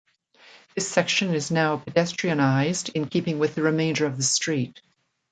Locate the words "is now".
1.35-1.77